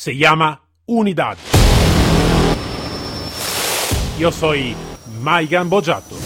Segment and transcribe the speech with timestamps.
[0.00, 1.36] se llama Unidad.
[4.18, 4.74] Yo soy
[5.20, 6.16] Maigan Bojato.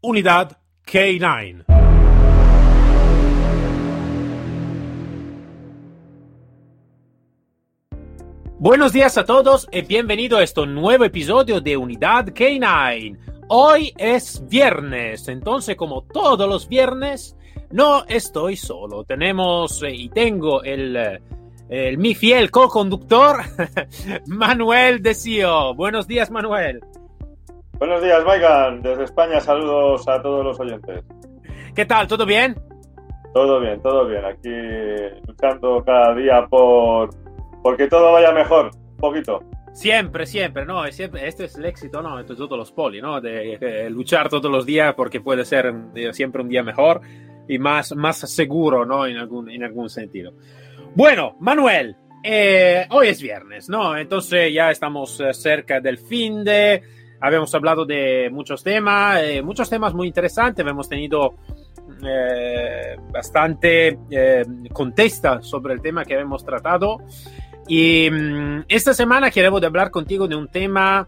[0.00, 1.77] Unidad K9.
[8.60, 13.16] Buenos días a todos y bienvenido a este nuevo episodio de Unidad K9.
[13.46, 17.36] Hoy es viernes, entonces como todos los viernes,
[17.70, 19.04] no estoy solo.
[19.04, 21.20] Tenemos eh, y tengo el, eh,
[21.68, 23.36] el mi fiel co-conductor,
[24.26, 25.72] Manuel Desio.
[25.76, 26.80] Buenos días, Manuel.
[27.78, 28.82] Buenos días, Maigan.
[28.82, 31.04] Desde España, saludos a todos los oyentes.
[31.76, 32.08] ¿Qué tal?
[32.08, 32.56] ¿Todo bien?
[33.32, 34.24] Todo bien, todo bien.
[34.24, 34.50] Aquí
[35.28, 37.10] luchando cada día por
[37.62, 39.40] porque todo vaya mejor, un poquito.
[39.72, 40.84] Siempre, siempre, ¿no?
[40.90, 42.18] Siempre, este es el éxito, ¿no?
[42.18, 43.20] Es todos los poli, ¿no?
[43.20, 45.72] De, luchar todos los días porque puede ser
[46.12, 47.00] siempre un día mejor
[47.46, 49.06] y más, más seguro, ¿no?
[49.06, 50.32] En algún, en algún sentido.
[50.94, 53.96] Bueno, Manuel, eh, hoy es viernes, ¿no?
[53.96, 56.82] Entonces ya estamos eh, cerca del fin de...
[57.20, 61.36] Habíamos hablado de muchos temas, eh, muchos temas muy interesantes, hemos tenido
[63.10, 63.98] bastante
[64.72, 66.98] contesta sobre el tema que hemos tratado.
[67.68, 71.06] Y mm, esta semana queremos hablar contigo de un tema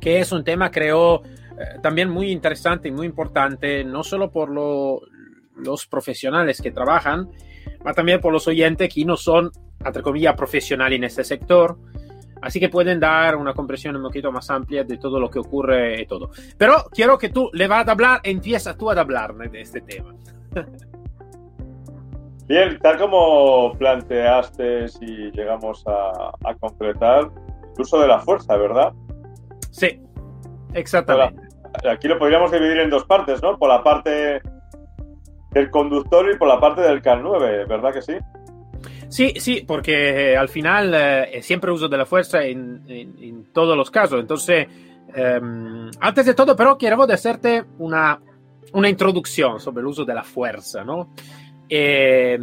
[0.00, 4.50] que es un tema, creo, eh, también muy interesante y muy importante, no solo por
[4.50, 7.28] los profesionales que trabajan,
[7.82, 9.50] pero también por los oyentes que no son,
[9.84, 11.76] entre comillas, profesionales en este sector.
[12.40, 16.00] Así que pueden dar una comprensión un poquito más amplia de todo lo que ocurre
[16.00, 16.30] y todo.
[16.56, 20.14] Pero quiero que tú le vas a hablar, empieza tú a hablar de este tema.
[22.50, 27.30] Bien, tal como planteaste y llegamos a, concretar
[27.76, 28.92] el uso de la fuerza, ¿verdad?
[29.70, 30.02] Sí,
[30.74, 31.40] exactamente.
[31.88, 33.56] Aquí lo podríamos dividir en dos partes, ¿no?
[33.56, 34.42] Por la parte
[35.52, 38.14] del conductor y por la parte del CAN 9, ¿verdad que sí?
[39.06, 43.92] Sí, sí, porque eh, al final eh, siempre uso de la fuerza en, todos los
[43.92, 44.18] casos.
[44.18, 44.66] Entonces,
[45.14, 48.20] em, antes de todo, pero quiero hacerte una,
[48.72, 51.14] una introducción sobre el uso de la fuerza, ¿no?
[51.70, 52.38] Eh,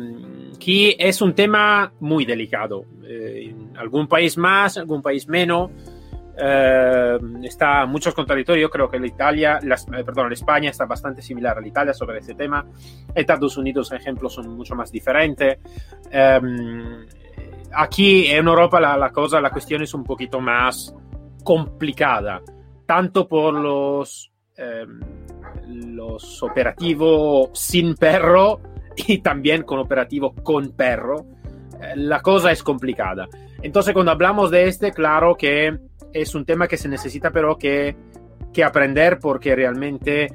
[0.60, 2.86] que es un tema muy delicado.
[3.04, 5.70] Eh, algún país más, algún país menos.
[6.40, 8.64] Eh, está muchos contradictorios.
[8.64, 11.94] Yo creo que la Italia, eh, perdón, la España está bastante similar a la Italia
[11.94, 12.66] sobre este tema.
[13.14, 15.58] Estados Unidos, ejemplo, son mucho más diferentes.
[16.12, 16.40] Eh,
[17.74, 20.94] aquí en Europa la, la, cosa, la cuestión es un poquito más
[21.44, 22.42] complicada,
[22.86, 24.32] tanto por los,
[25.66, 28.60] los operativos sin perro
[29.08, 31.26] y también con operativo con perro,
[31.82, 33.28] eh, la cosa es complicada.
[33.62, 35.78] Entonces cuando hablamos de este, claro que
[36.14, 37.96] es un tema que se necesita pero que,
[38.54, 40.28] que aprender porque realmente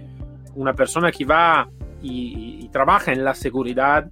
[0.55, 1.69] una persona que va
[2.03, 4.11] y, y, trabaja en la seguridad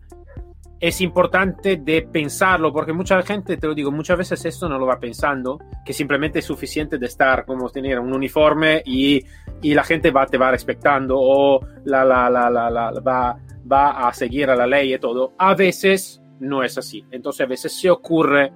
[0.79, 4.87] es importante de pensarlo porque mucha gente, te lo digo, muchas veces esto no lo
[4.87, 9.23] va pensando, que simplemente es suficiente de estar como tener un uniforme y,
[9.61, 13.37] y la gente va, te va respetando o la, la, la, la, la va
[13.71, 17.05] va a seguir a la ley y todo, a veces no es así.
[17.11, 18.53] Entonces a veces se ocurre,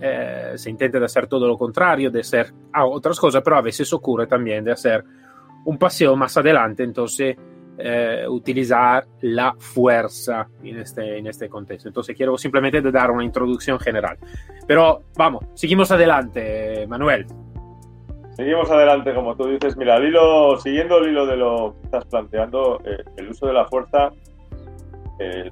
[0.00, 3.92] eh, se intenta de hacer todo lo contrario, de hacer otras cosas, pero a veces
[3.92, 5.04] ocurre también de hacer
[5.64, 7.36] un paseo más adelante, entonces
[7.78, 11.88] eh, utilizar la fuerza en este, en este contexto.
[11.88, 14.16] Entonces quiero simplemente dar una introducción general.
[14.66, 17.26] Pero vamos, seguimos adelante, Manuel.
[18.36, 19.76] Seguimos adelante, como tú dices.
[19.76, 23.54] Mira, el hilo, siguiendo el hilo de lo que estás planteando, eh, el uso de
[23.54, 24.10] la fuerza
[25.18, 25.50] eh,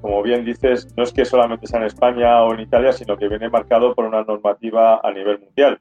[0.00, 3.28] como bien dices, no es que solamente sea en España o en Italia, sino que
[3.28, 5.80] viene marcado por una normativa a nivel mundial.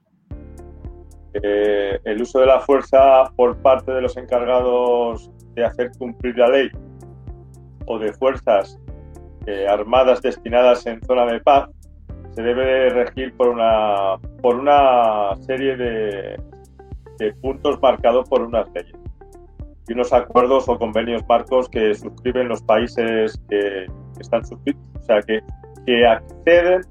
[1.33, 6.49] Eh, el uso de la fuerza por parte de los encargados de hacer cumplir la
[6.49, 6.69] ley
[7.87, 8.77] o de fuerzas
[9.47, 11.69] eh, armadas destinadas en zona de paz
[12.31, 16.39] se debe regir por una, por una serie de,
[17.17, 19.00] de puntos marcados por unas leyes
[19.87, 23.87] y unos acuerdos o convenios marcos que suscriben los países que,
[24.19, 25.41] están suscritos, o sea, que,
[25.85, 26.81] que acceden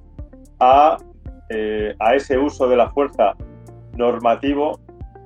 [0.58, 0.96] a,
[1.48, 3.36] eh, a, ese uso de la fuerza
[3.96, 4.80] normativo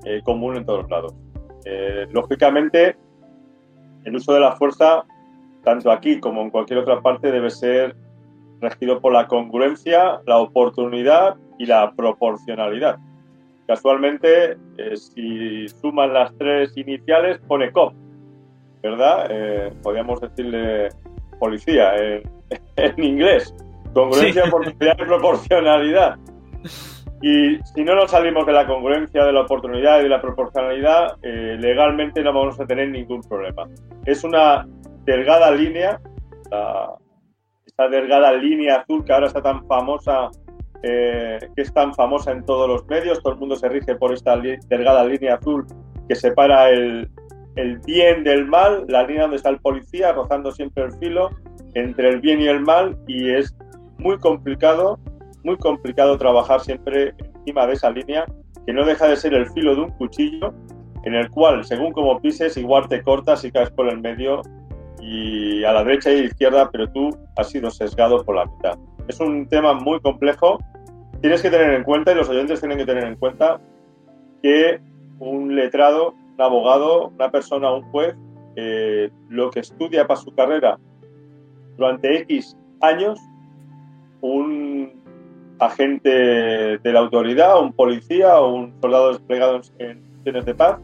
[0.04, 1.14] eh, común en todos lados.
[1.64, 2.96] Eh, lógicamente,
[4.04, 5.04] el uso de la fuerza,
[5.62, 7.96] tanto aquí como en cualquier otra parte, debe ser
[8.60, 12.98] regido por la congruencia, la oportunidad y la proporcionalidad.
[13.66, 17.94] Casualmente, eh, si suman las tres iniciales, pone COP,
[18.82, 19.26] ¿verdad?
[19.30, 20.90] Eh, podríamos decirle
[21.38, 22.22] policía en,
[23.02, 23.54] inglés.
[23.94, 26.16] Congruencia, oportunidad y proporcionalidad.
[27.22, 31.16] Y si no nos salimos de la congruencia, de la oportunidad y de la proporcionalidad,
[31.22, 33.66] eh, legalmente no vamos a tener ningún problema.
[34.04, 34.66] Es una
[35.04, 36.00] delgada línea,
[37.64, 40.30] esta delgada línea azul que ahora está tan famosa,
[40.86, 44.12] eh, que es tan famosa en todos los medios, todo el mundo se rige por
[44.12, 45.66] esta delgada línea azul
[46.08, 47.08] que separa el,
[47.56, 51.30] el bien del mal, la línea donde está el policía, rozando siempre el filo
[51.72, 53.56] entre el bien y el mal, y es
[53.98, 54.98] muy complicado,
[55.42, 58.26] muy complicado trabajar siempre encima de esa línea,
[58.66, 60.52] que no deja de ser el filo de un cuchillo,
[61.04, 64.42] en el cual, según como pises, igual te cortas y caes por el medio
[65.00, 68.46] y a la derecha y a la izquierda, pero tú has sido sesgado por la
[68.46, 68.78] mitad.
[69.08, 70.58] Es un tema muy complejo.
[71.24, 73.58] Tienes que tener en cuenta, y los oyentes tienen que tener en cuenta,
[74.42, 74.78] que
[75.18, 78.14] un letrado un abogado, una persona, un juez,
[78.56, 80.78] eh, lo que estudia para su carrera
[81.78, 83.18] durante X años,
[84.20, 85.02] un
[85.60, 90.78] agente de la autoridad, un policía o un soldado desplegado en misiones de paz,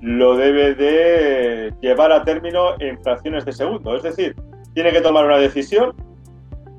[0.00, 3.94] lo debe de llevar a término en fracciones de segundo.
[3.94, 4.34] Es decir,
[4.72, 5.94] tiene que tomar una decisión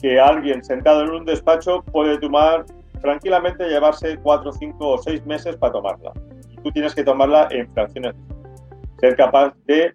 [0.01, 2.65] que alguien sentado en un despacho puede tomar
[3.01, 6.13] tranquilamente, llevarse cuatro, cinco o seis meses para tomarla
[6.65, 8.15] tú tienes que tomarla en fracciones.
[9.00, 9.94] Ser capaz de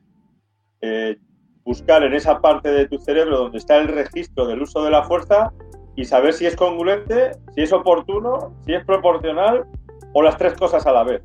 [0.80, 1.16] eh,
[1.64, 5.02] buscar en esa parte de tu cerebro donde está el registro del uso de la
[5.02, 5.52] fuerza
[5.96, 9.66] y saber si es congruente, si es oportuno, si es proporcional
[10.12, 11.22] o las tres cosas a la vez.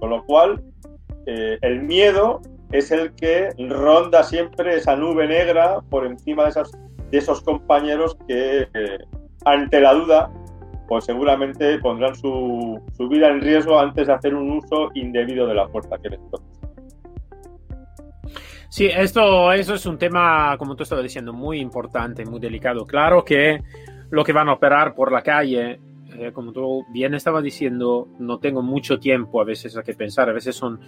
[0.00, 0.62] Con lo cual,
[1.24, 6.72] eh, el miedo es el que ronda siempre esa nube negra por encima de, esas,
[7.10, 8.98] de esos compañeros que, eh,
[9.46, 10.30] ante la duda,
[10.88, 15.68] pues seguramente pondrán su, vida en riesgo antes de hacer un uso indebido de la
[15.68, 16.44] fuerza que les toca.
[18.68, 22.84] Sí, esto eso es un tema, como tú estabas diciendo, muy importante, muy delicado.
[22.84, 23.62] Claro que
[24.10, 25.80] lo que van a operar por la calle,
[26.18, 30.28] eh, como tú bien estabas diciendo, no tengo mucho tiempo a veces a que pensar,
[30.28, 30.80] a veces son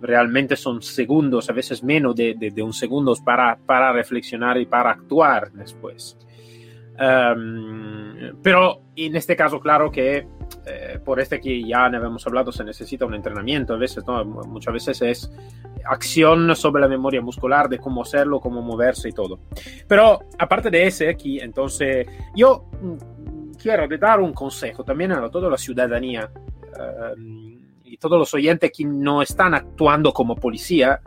[0.00, 4.66] realmente son segundos, a veces menos de, de, de un segundo para, para reflexionar y
[4.66, 6.16] para actuar después.
[6.98, 8.03] Um,
[8.42, 10.26] pero en este caso, claro que
[10.66, 14.24] eh, por este que ya habíamos hablado, se necesita un entrenamiento a veces, ¿no?
[14.24, 15.30] muchas veces es
[15.84, 19.40] acción sobre la memoria muscular de cómo hacerlo, cómo moverse y todo.
[19.86, 25.50] Pero aparte de ese aquí, entonces yo mm, quiero dar un consejo también a toda
[25.50, 26.30] la ciudadanía
[27.16, 31.00] um, y todos los oyentes que no están actuando como policía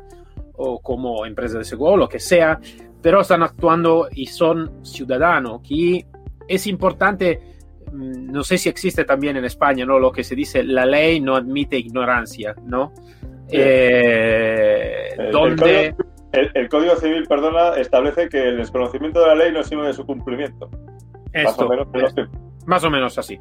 [0.53, 2.59] o como empresa de seguro, lo que sea,
[3.01, 6.05] pero están actuando y son ciudadanos, que
[6.47, 7.39] es importante,
[7.91, 9.99] mm, no sé si existe también en España, ¿no?
[9.99, 12.93] Lo que se dice, la ley no admite ignorancia, ¿no?
[13.49, 15.95] Eh, el, donde...
[16.33, 20.05] El código, Civil, perdona, establece que el desconocimiento de la ley no es de su
[20.05, 20.69] cumplimiento.
[21.33, 21.87] más, o menos,
[22.65, 23.39] más o menos así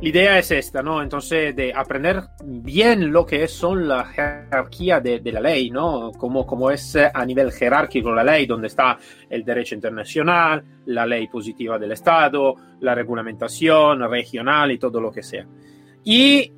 [0.00, 1.02] la idea es esta, ¿no?
[1.02, 6.12] Entonces, de aprender bien lo que son la jerarquía de, la ley, ¿no?
[6.12, 8.98] Como, como es eh, a nivel jerárquico la ley, donde está
[9.28, 15.22] el derecho internacional, la ley positiva del Estado, la regulamentación regional y todo lo que
[15.22, 15.46] sea.
[16.02, 16.50] Y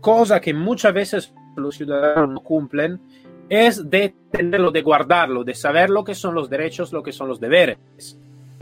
[0.00, 3.00] cosa que muchas veces los ciudadanos no cumplen
[3.48, 7.28] es de tenerlo, de guardarlo, de saber lo que son los derechos, lo que son
[7.28, 7.78] los deberes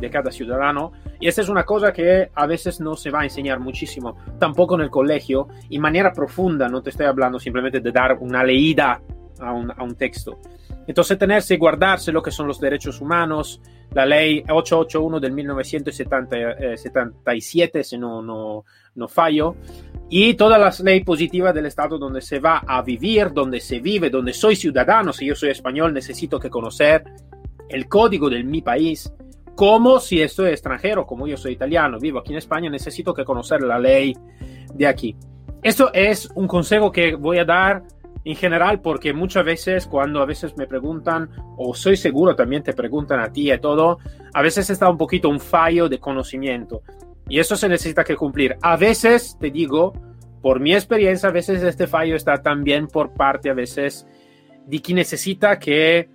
[0.00, 0.92] de cada ciudadano.
[1.20, 4.74] Y esa es una cosa que a veces no se va a enseñar muchísimo, tampoco
[4.76, 9.00] en el colegio, y manera profunda, no te estoy hablando simplemente de dar una leída
[9.40, 10.38] a un, a un texto.
[10.86, 13.60] Entonces, tenerse y guardarse lo que son los derechos humanos,
[13.92, 19.56] la ley 881 del 1977, si no, no, no fallo,
[20.08, 24.10] y todas las leyes positivas del Estado donde se va a vivir, donde se vive,
[24.10, 27.04] donde soy ciudadano, si yo soy español, necesito que conocer
[27.68, 29.12] el código de mi país,
[29.60, 33.60] como si estoy extranjero, como yo soy italiano, vivo aquí en España, necesito que conocer
[33.60, 34.16] la ley
[34.72, 35.14] de aquí.
[35.62, 37.82] Esto es un consejo que voy a dar
[38.24, 42.72] en general porque muchas veces cuando a veces me preguntan, o soy seguro también te
[42.72, 43.98] preguntan a ti y todo,
[44.32, 46.80] a veces está un poquito un fallo de conocimiento
[47.28, 48.56] y eso se necesita que cumplir.
[48.62, 49.92] A veces, te digo,
[50.40, 54.06] por mi experiencia, a veces este fallo está también por parte a veces
[54.64, 56.08] de quien necesita que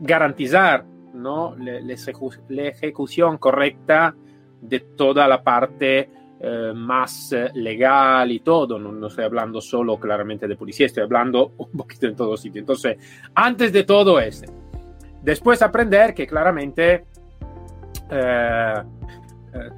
[0.00, 0.86] garantizar
[1.16, 1.56] ¿no?
[1.56, 4.14] la ejecución correcta
[4.60, 6.08] de toda la parte
[6.38, 8.78] eh, más eh, legal y todo.
[8.78, 12.60] No, estoy hablando solo claramente de policía, estoy hablando un poquito en todo sitio.
[12.60, 12.98] Entonces,
[13.34, 14.46] antes de todo este,
[15.22, 17.06] después aprender que claramente
[18.10, 18.74] eh,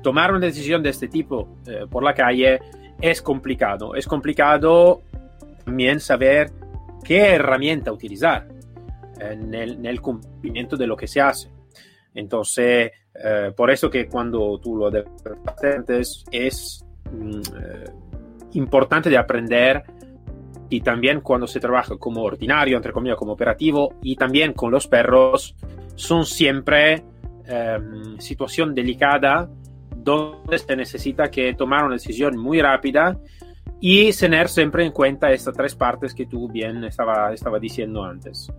[0.02, 1.56] tomar una decisión de este tipo
[1.88, 2.58] por la calle
[3.00, 3.94] es complicado.
[3.94, 5.02] Es complicado
[5.64, 6.50] también saber
[7.04, 8.48] qué herramienta utilizar
[9.20, 11.50] en el, cumplimiento de lo que se hace.
[12.14, 14.90] Entonces, eh, por eso que cuando tú lo
[15.44, 17.84] patentes es mm, eh,
[18.52, 19.82] importante de aprender
[20.70, 24.86] y también cuando se trabaja como ordinario, entre comillas, como operativo y también con los
[24.86, 25.54] perros,
[25.94, 27.04] son siempre
[27.46, 27.78] eh,
[28.18, 29.48] situación delicada
[29.96, 33.18] donde se necesita que tomar una decisión muy rápida
[33.80, 38.50] y tener siempre en cuenta estas tres partes que tú bien estaba, estaba diciendo antes.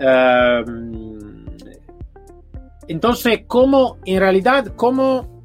[0.00, 0.64] Eh,
[2.88, 5.42] entonces, ¿cómo en realidad, cómo,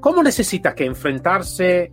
[0.00, 1.92] cómo necesita que enfrentarse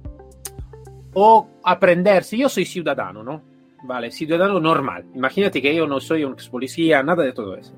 [1.14, 2.24] o aprender?
[2.24, 3.42] Si yo soy ciudadano, ¿no?
[3.84, 5.06] Vale, ciudadano normal.
[5.14, 7.74] Imagínate que yo no soy un ex policía, nada de todo eso.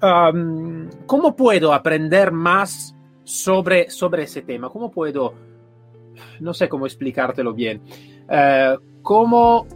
[0.00, 4.68] Um, ¿Cómo puedo aprender más sobre, sobre ese tema?
[4.68, 5.34] ¿Cómo puedo,
[6.40, 7.82] no sé cómo explicártelo bien,
[8.28, 9.66] uh, ¿cómo,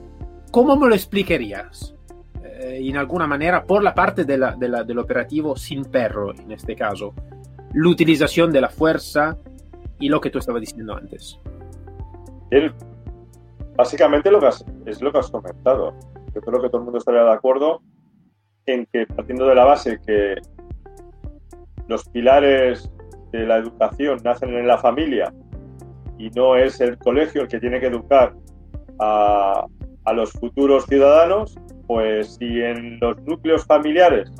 [0.50, 1.94] ¿cómo me lo explicarías?
[2.58, 6.34] Uh, en alguna manera, por la parte de la, de la, del operativo sin perro,
[6.34, 7.14] en este caso,
[7.72, 9.36] la utilización de la fuerza
[10.00, 11.38] y lo que tú estabas diciendo antes.
[13.76, 15.94] Básicamente lo que has, es lo que has comentado.
[16.34, 17.80] Yo creo que todo el mundo estaría de acuerdo
[18.66, 20.34] en que partiendo de la base que
[21.86, 22.90] los pilares
[23.32, 25.32] de la educación nacen en la familia
[26.18, 28.34] y no es el colegio el que tiene que educar
[28.98, 29.64] a,
[30.04, 31.56] a los futuros ciudadanos,
[31.88, 34.30] pues si en los núcleos familiares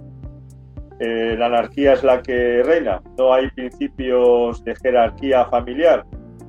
[1.00, 6.04] eh, la anarquía es la que reina, no hay principios de jerarquía familiar,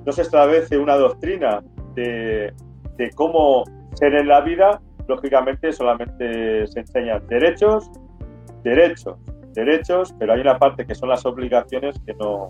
[0.05, 1.63] no se establece una doctrina
[1.95, 2.53] de,
[2.97, 3.63] de cómo
[3.93, 7.89] ser en la vida, lógicamente solamente se enseñan derechos,
[8.63, 9.17] derechos,
[9.53, 12.49] derechos, pero hay una parte que son las obligaciones que no,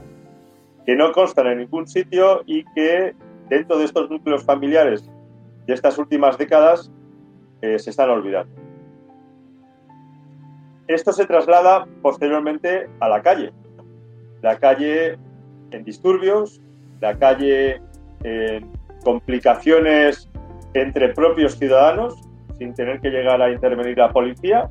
[0.87, 3.13] que no constan en ningún sitio y que
[3.47, 5.07] dentro de estos núcleos familiares
[5.67, 6.91] de estas últimas décadas
[7.61, 8.51] eh, se están olvidando.
[10.87, 13.51] Esto se traslada posteriormente a la calle.
[14.41, 15.17] La calle
[15.71, 16.61] en disturbios,
[16.99, 17.81] la calle
[18.23, 18.71] en
[19.03, 20.29] complicaciones
[20.73, 22.15] entre propios ciudadanos,
[22.57, 24.69] sin tener que llegar a intervenir la policía,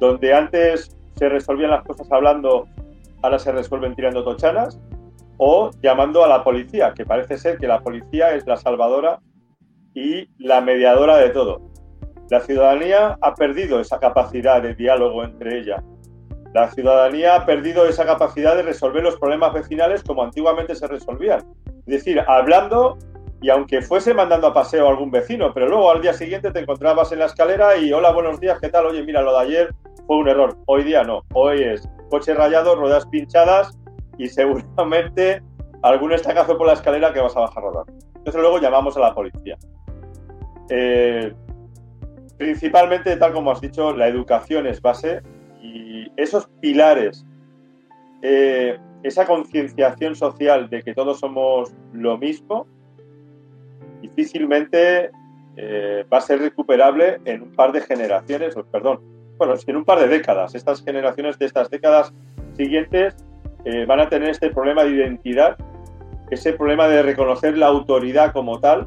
[0.00, 2.66] donde antes se resolvían las cosas hablando,
[3.22, 4.80] ahora se resuelven tirando tochanas,
[5.36, 9.20] o llamando a la policía, que parece ser que la policía es la salvadora
[9.94, 11.60] y la mediadora de todo.
[12.30, 15.82] La ciudadanía ha perdido esa capacidad de diálogo entre ella.
[16.54, 21.40] La ciudadanía ha perdido esa capacidad de resolver los problemas vecinales como antiguamente se resolvían.
[21.86, 22.98] Es decir, hablando
[23.40, 26.60] y aunque fuese mandando a paseo a algún vecino, pero luego al día siguiente te
[26.60, 28.86] encontrabas en la escalera y hola, buenos días, ¿qué tal?
[28.86, 29.74] Oye, mira, lo de ayer
[30.06, 33.78] fue un error, hoy día no, hoy es coche rayado, ruedas pinchadas
[34.18, 35.42] y seguramente
[35.82, 37.92] algún estacazo por la escalera que vas a bajar rodando.
[38.16, 39.56] Entonces luego llamamos a la policía.
[40.70, 41.32] Eh,
[42.38, 45.22] principalmente, tal como has dicho, la educación es base
[45.60, 47.26] y esos pilares,
[48.22, 52.66] eh, esa concienciación social de que todos somos lo mismo,
[54.00, 55.10] difícilmente
[55.56, 59.00] eh, va a ser recuperable en un par de generaciones, perdón,
[59.36, 60.54] bueno, en un par de décadas.
[60.54, 62.12] Estas generaciones de estas décadas
[62.56, 63.16] siguientes
[63.64, 65.56] eh, van a tener este problema de identidad,
[66.30, 68.86] ese problema de reconocer la autoridad como tal,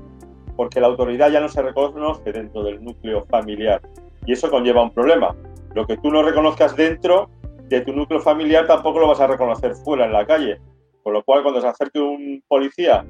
[0.56, 3.82] porque la autoridad ya no se reconoce dentro del núcleo familiar.
[4.26, 5.36] Y eso conlleva un problema.
[5.74, 7.30] Lo que tú no reconozcas dentro
[7.68, 10.60] de tu núcleo familiar tampoco lo vas a reconocer fuera en la calle.
[11.04, 13.06] Con lo cual, cuando se acerque un policía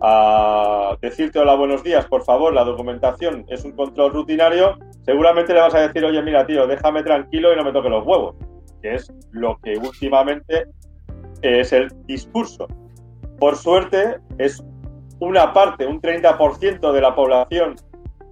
[0.00, 5.60] a decirte hola, buenos días, por favor, la documentación es un control rutinario, seguramente le
[5.60, 8.36] vas a decir, oye, mira, tío, déjame tranquilo y no me toque los huevos,
[8.80, 10.66] que es lo que últimamente
[11.42, 12.68] es el discurso.
[13.38, 14.64] Por suerte, es
[15.20, 17.76] una parte, un 30% de la población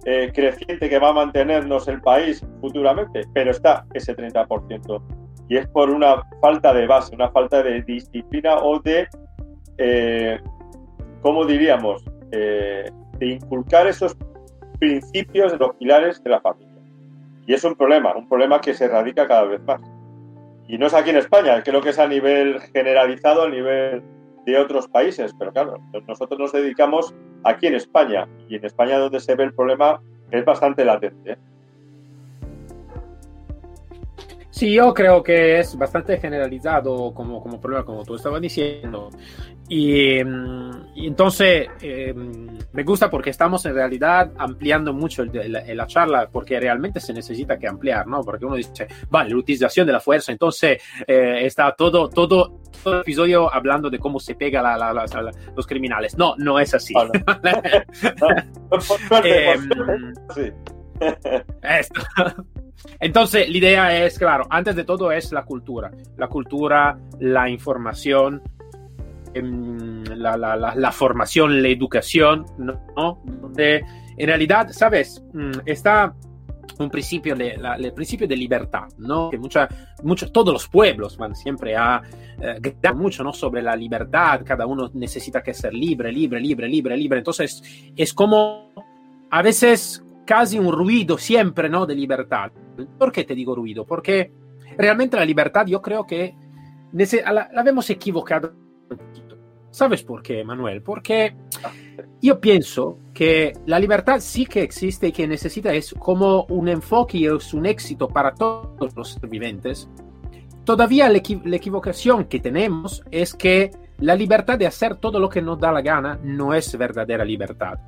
[0.05, 5.01] eh, creciente que va a mantenernos el país futuramente, pero está ese 30%.
[5.49, 9.07] Y es por una falta de base, una falta de disciplina o de
[9.77, 10.39] eh,
[11.21, 12.89] ¿cómo diríamos?, eh,
[13.19, 14.15] de inculcar esos
[14.79, 16.73] principios de los pilares de la familia.
[17.45, 19.81] Y es un problema, un problema que se radica cada vez más.
[20.67, 24.03] Y no es aquí en España, creo que es a nivel generalizado, a nivel
[24.47, 25.77] de otros países, pero claro,
[26.07, 27.13] nosotros nos dedicamos
[27.43, 30.01] aquí en España, y en España donde se ve el problema
[30.31, 31.37] es bastante latente.
[34.57, 39.11] Sí, yo creo que es bastante generalizado como, como problema, como tú estabas diciendo.
[39.69, 42.11] Y, y entonces eh,
[42.73, 47.13] me gusta porque estamos en realidad ampliando mucho el, la, la, charla, porque realmente se
[47.13, 48.21] necesita que ampliar, ¿no?
[48.21, 52.93] Porque uno dice, vale, la utilización de la fuerza, entonces eh, está todo, todo, todo
[52.95, 56.17] el episodio hablando de cómo se pega la, la, los criminales.
[56.17, 56.95] No, no es así.
[56.95, 57.11] Vale.
[59.23, 59.55] eh,
[60.33, 60.51] sí.
[61.61, 62.01] Esto.
[62.99, 65.91] Entonces, la idea es, claro, antes de todo es la cultura.
[66.17, 68.41] La cultura, la información,
[69.33, 73.21] em, la, formación, la educación, ¿no?
[73.25, 73.83] Donde
[74.17, 75.23] en realidad, ¿sabes?
[75.33, 76.13] Mm, está
[76.79, 79.29] un principio, de, el principio de libertad, ¿no?
[79.29, 79.67] Que mucha,
[80.03, 82.01] mucho, todos los pueblos van siempre a
[82.39, 83.33] eh, mucho, ¿no?
[83.33, 87.17] Sobre la libertad, cada uno necesita que ser libre, libre, libre, libre, libre.
[87.19, 87.63] Entonces,
[87.95, 88.71] es como
[89.29, 91.87] a veces casi un ruido siempre, ¿no?
[91.87, 92.51] De libertad.
[92.99, 93.85] ¿Por qué te digo ruido?
[93.85, 94.31] Porque
[94.77, 96.35] realmente la libertad yo creo que
[96.93, 98.53] la, la hemos equivocado.
[99.71, 100.81] ¿Sabes por qué, Manuel?
[100.81, 101.35] Porque
[102.21, 107.19] yo pienso que la libertad sí que existe y que necesita es como un enfoque
[107.19, 109.89] y es un éxito para todos los vivientes.
[110.63, 115.59] Todavía la, equivocación que tenemos es que la libertad de hacer todo lo que nos
[115.59, 117.79] da la gana no es verdadera libertad.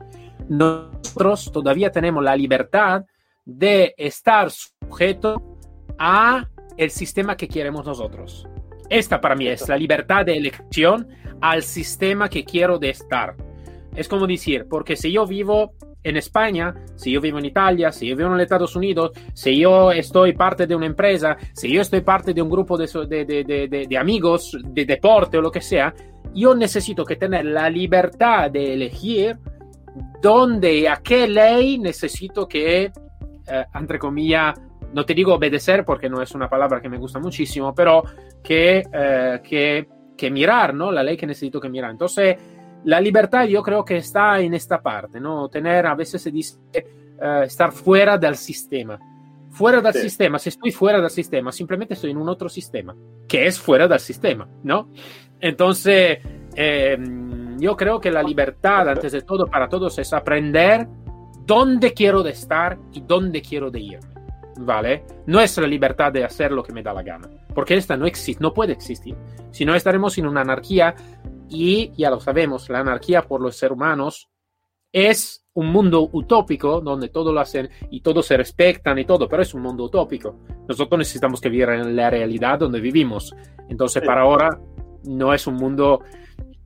[0.49, 3.05] Nosotros todavía tenemos la libertad
[3.45, 5.41] de estar sujeto
[5.97, 8.47] a el sistema que queremos nosotros.
[8.89, 11.07] Esta para mí es la libertad de elección
[11.41, 13.35] al sistema que quiero de estar.
[13.95, 18.07] Es como decir, porque si yo vivo en España, si yo vivo en Italia, si
[18.07, 21.81] yo vivo en los Estados Unidos, si yo estoy parte de una empresa, si yo
[21.81, 25.61] estoy parte de un grupo de, de, de, de amigos, de deporte o lo que
[25.61, 25.93] sea,
[26.33, 29.37] yo necesito que tener la libertad de elegir
[30.21, 32.85] dónde y a qué ley necesito que,
[33.47, 34.59] eh, entre comillas,
[34.93, 38.03] no te digo obedecer porque no es una palabra que me gusta muchísimo, pero
[38.43, 40.91] que, eh, que, que, mirar, ¿no?
[40.91, 41.91] La ley que necesito que mirar.
[41.91, 42.37] Entonces,
[42.85, 45.49] la libertad yo creo que está en esta parte, ¿no?
[45.49, 46.57] Tener, a veces se dice,
[47.21, 48.99] uh, estar fuera del sistema.
[49.51, 50.01] Fuera del sí.
[50.01, 52.95] sistema, si estoy fuera del sistema, simplemente estoy en un otro sistema,
[53.27, 54.89] que es fuera del sistema, ¿no?
[55.41, 56.19] Entonces,
[56.55, 56.97] eh,
[57.59, 60.87] yo creo que la libertad, antes de todo, para todos es aprender
[61.45, 63.99] dónde quiero de estar y dónde quiero de ir.
[64.59, 65.03] ¿vale?
[65.25, 68.05] No es la libertad de hacer lo que me da la gana, porque esta no
[68.05, 69.15] existe, no puede existir.
[69.51, 70.95] Si no, estaremos en una anarquía
[71.49, 74.29] y ya lo sabemos, la anarquía por los seres humanos
[74.91, 79.43] es un mundo utópico donde todo lo hacen y todos se respetan y todo, pero
[79.43, 80.39] es un mundo utópico.
[80.67, 83.35] Nosotros necesitamos que vivir en la realidad donde vivimos.
[83.67, 84.59] Entonces, para ahora,
[85.03, 86.01] no es un mundo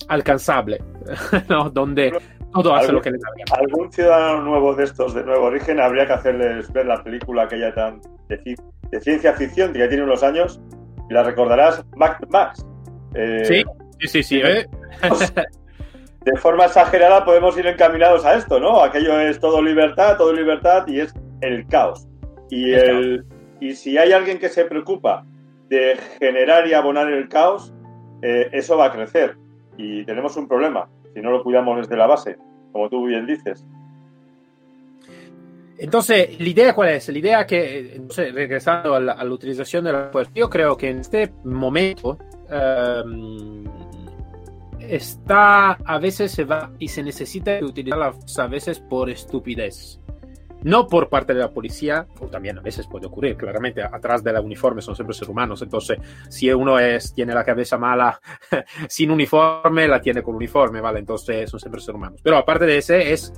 [0.09, 0.81] alcanzable,
[1.49, 1.69] ¿no?
[1.69, 2.13] donde
[2.53, 6.05] todo hace lo que le da Algún ciudadano nuevo de estos de nuevo origen habría
[6.05, 8.55] que hacerles ver la película aquella tan de,
[8.91, 10.61] de ciencia ficción que ya tiene unos años
[11.09, 12.19] y la recordarás Max.
[12.29, 12.65] Max.
[13.15, 13.63] Eh, sí,
[13.99, 14.41] sí, sí, sí.
[14.43, 14.65] ¿eh?
[16.25, 18.81] De forma exagerada podemos ir encaminados a esto, ¿no?
[18.81, 22.07] Aquello es todo libertad, todo libertad y es el caos.
[22.49, 23.25] Y, el,
[23.59, 25.25] y si hay alguien que se preocupa
[25.67, 27.73] de generar y abonar el caos,
[28.21, 29.35] eh, eso va a crecer.
[29.77, 32.37] Y tenemos un problema si no lo cuidamos desde la base,
[32.71, 33.65] como tú bien dices.
[35.77, 37.09] Entonces, ¿la idea cuál es?
[37.09, 40.77] La idea que, entonces, regresando a la, a la utilización de la fuerza, yo creo
[40.77, 42.17] que en este momento
[43.05, 43.63] um,
[44.79, 49.99] está, a veces se va y se necesita utilizar la a veces por estupidez
[50.63, 54.33] no por parte de la policía, o también a veces puede ocurrir, claramente, atrás de
[54.33, 55.97] la uniforme son siempre seres humanos, entonces
[56.29, 58.19] si uno es, tiene la cabeza mala
[58.89, 60.99] sin uniforme, la tiene con uniforme, ¿vale?
[60.99, 62.19] Entonces son siempre seres humanos.
[62.23, 63.33] Pero aparte de ese, es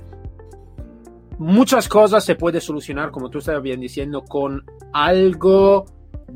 [1.38, 5.86] muchas cosas se puede solucionar, como tú estabas bien diciendo, con algo,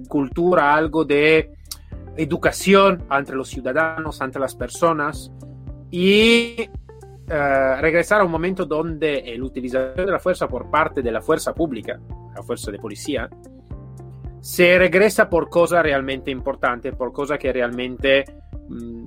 [0.09, 1.53] cultura, algo de
[2.17, 5.33] educación entre los ciudadanos, entre las personas,
[5.91, 6.69] y
[7.31, 11.21] uh, regresar a un momento donde la utilización de la fuerza por parte de la
[11.21, 11.99] fuerza pública,
[12.35, 13.29] la fuerza de policía,
[14.41, 18.25] se regresa por cosas realmente importantes, por cosas que realmente
[18.69, 19.05] mmm,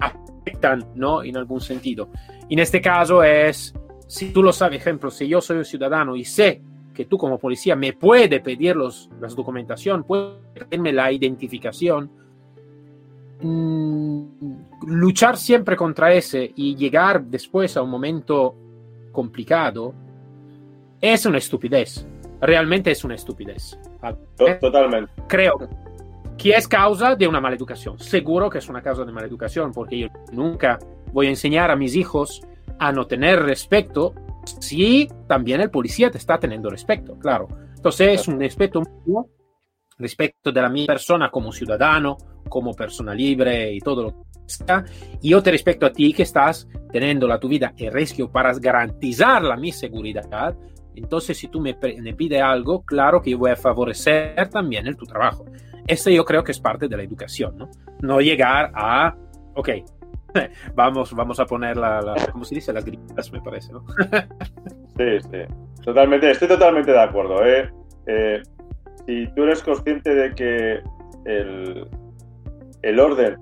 [0.00, 1.22] afectan, ¿no?
[1.22, 2.10] En algún sentido.
[2.48, 3.74] En este caso es,
[4.06, 6.62] si tú lo sabes, ejemplo, si yo soy un ciudadano y sé
[6.94, 12.10] que tú como policía me puede pedir los, las documentación, puede pedirme la identificación,
[13.42, 18.54] luchar siempre contra ese y llegar después a un momento
[19.12, 19.94] complicado
[21.00, 22.06] es una estupidez.
[22.40, 23.78] Realmente es una estupidez.
[24.60, 25.12] Totalmente.
[25.28, 25.68] Creo
[26.36, 27.98] que es causa de una mala educación.
[27.98, 30.78] Seguro que es una causa de mala educación, porque yo nunca
[31.12, 32.42] voy a enseñar a mis hijos
[32.78, 34.14] a no tener respeto
[34.58, 37.48] si también el policía te está teniendo respeto, claro.
[37.76, 38.82] Entonces es un respeto
[39.98, 42.16] respecto de la mi persona como ciudadano,
[42.50, 44.84] como persona libre y todo lo que sea.
[45.22, 48.52] Y yo te respeto a ti que estás teniendo la tu vida en riesgo para
[48.52, 50.54] garantizar la mi seguridad.
[50.94, 54.96] Entonces, si tú me, me pides algo, claro que yo voy a favorecer también el
[54.96, 55.46] tu trabajo.
[55.86, 57.70] Esto yo creo que es parte de la educación, ¿no?
[58.02, 59.16] No llegar a,
[59.54, 59.70] ok,
[60.74, 62.72] vamos, vamos a poner la, la ¿cómo se dice?
[62.72, 63.84] Las gritas, me parece, ¿no?
[64.96, 65.54] sí, sí.
[65.82, 67.44] Totalmente, estoy totalmente de acuerdo.
[67.44, 67.70] ¿eh?
[68.06, 68.42] Eh,
[69.06, 70.80] si tú eres consciente de que
[71.24, 71.88] el,
[72.82, 73.38] el orden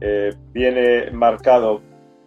[0.00, 1.80] eh, viene marcado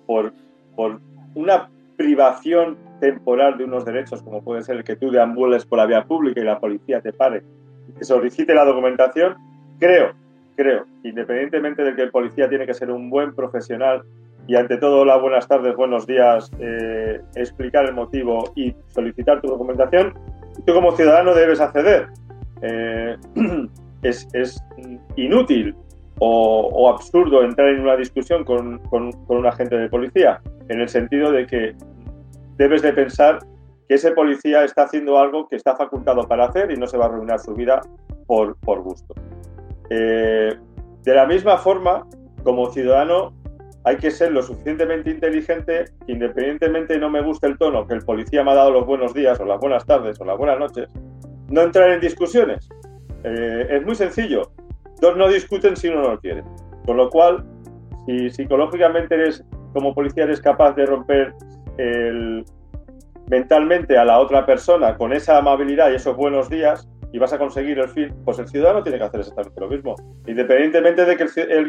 [0.06, 0.34] por,
[0.76, 1.00] por
[1.36, 5.86] una privación temporal de unos derechos, como puede ser el que tú deambules por la
[5.86, 7.44] vía pública y la policía te pare
[7.88, 9.36] y te solicite la documentación,
[9.80, 10.14] creo,
[10.56, 14.04] creo, independientemente de que el policía tiene que ser un buen profesional
[14.48, 19.48] y ante todo, hola, buenas tardes, buenos días, eh, explicar el motivo y solicitar tu
[19.48, 20.14] documentación,
[20.66, 22.08] tú como ciudadano debes acceder.
[22.62, 23.18] Eh,
[24.04, 24.64] es, es,
[25.16, 25.76] inútil
[26.24, 31.48] o, absurdo entrar en una discusión con, un agente de policía, en el sentido de
[31.48, 31.76] que
[32.58, 33.40] debes de pensar
[33.90, 37.06] que ese policía está haciendo algo que está facultado para hacer y no se va
[37.06, 37.82] a arruinar su vida
[38.28, 39.16] por, gusto.
[39.90, 40.56] Eh,
[41.04, 42.06] de la misma forma,
[42.44, 43.34] como ciudadano,
[43.84, 48.44] hay que ser lo suficientemente inteligente independientemente no me guste el tono que el policía
[48.44, 50.88] me ha dado los buenos días o las buenas tardes o las buenas noches,
[51.50, 52.70] no entrar en discusiones.
[53.24, 54.52] Eh, es muy sencillo.
[55.02, 56.44] Dos no discuten si uno no quiere.
[56.86, 57.44] Con lo cual,
[58.06, 61.34] si psicológicamente eres, como policía, eres capaz de romper
[63.28, 67.40] mentalmente a la otra persona con esa amabilidad y esos buenos días y vas a
[67.40, 69.96] conseguir el fin, pues el ciudadano tiene que hacer exactamente lo mismo.
[70.28, 71.26] Independientemente de que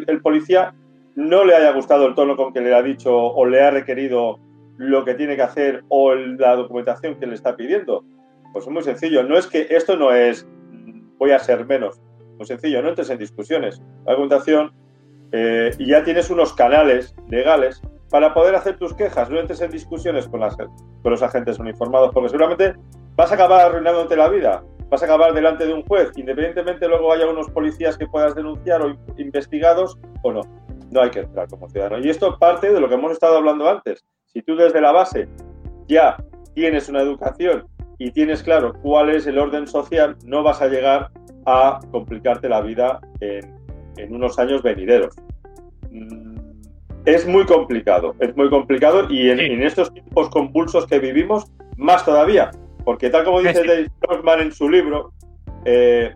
[0.07, 0.75] el policía
[1.15, 4.39] no le haya gustado el tono con que le ha dicho o le ha requerido
[4.77, 8.05] lo que tiene que hacer o la documentación que le está pidiendo.
[8.53, 9.23] Pues es muy sencillo.
[9.23, 10.47] No es que esto no es
[11.19, 12.01] voy a ser menos.
[12.37, 13.81] Muy sencillo, no entres en discusiones.
[14.07, 14.73] La documentación
[15.33, 19.31] eh, y ya tienes unos canales legales para poder hacer tus quejas.
[19.31, 22.75] No entres en discusiones con, las, con los agentes uniformados porque seguramente
[23.17, 24.63] vas a acabar arruinándote la vida.
[24.91, 28.83] Vas a acabar delante de un juez, independientemente luego haya unos policías que puedas denunciar
[28.83, 30.43] o investigados o no
[30.93, 32.05] no hay que entrar como ciudadano.
[32.05, 34.05] Y esto parte de lo que hemos estado hablando antes.
[34.27, 35.29] Si tú desde la base
[35.89, 36.17] ya
[36.55, 37.67] tienes una educación
[37.99, 41.11] y tienes claro cuál es el orden social, no vas a llegar
[41.47, 43.61] a complicarte la vida en,
[44.11, 45.15] unos años venideros.
[45.91, 46.33] Mm,
[47.05, 52.51] es muy complicado, es muy complicado y en, estos tiempos convulsos que vivimos, más todavía,
[52.85, 55.13] porque tal como dice Dave Grossman en su libro,
[55.65, 56.13] eh,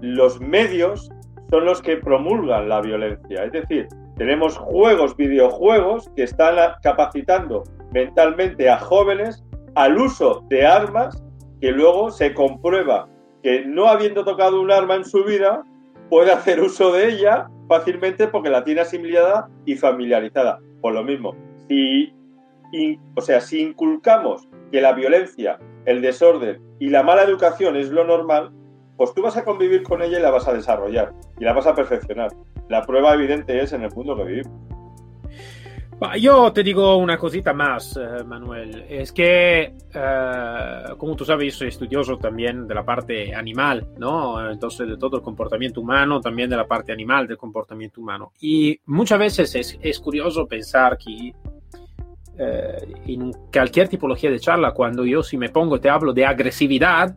[0.00, 1.10] los medios
[1.50, 3.44] son los que promulgan la violencia.
[3.44, 9.42] Es decir, tenemos juegos, videojuegos que están capacitando mentalmente a jóvenes
[9.74, 11.22] al uso de armas
[11.60, 13.08] que luego se comprueba
[13.46, 15.62] que no habiendo tocado un arma en su vida
[16.10, 20.58] puede hacer uso de ella fácilmente porque la tiene asimilada y familiarizada.
[20.80, 21.36] Por lo mismo,
[21.68, 22.12] si,
[23.14, 28.04] o sea, si inculcamos que la violencia, el desorden y la mala educación es lo
[28.04, 28.50] normal,
[28.96, 31.68] pues tú vas a convivir con ella y la vas a desarrollar y la vas
[31.68, 32.32] a perfeccionar.
[32.68, 34.75] La prueba evidente es en el mundo que vivimos.
[36.20, 38.84] Yo te digo una cosita más, eh, Manuel.
[38.88, 44.50] Es que, eh, como tú sabes, yo soy estudioso también de la parte animal, ¿no?
[44.50, 48.32] Entonces, de todo el comportamiento humano, también de la parte animal del comportamiento humano.
[48.40, 51.34] Y muchas veces es, es curioso pensar que
[52.38, 57.16] eh, en cualquier tipología de charla, cuando yo si me pongo te hablo de agresividad,